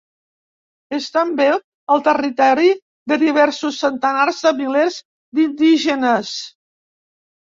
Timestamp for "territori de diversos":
2.07-3.77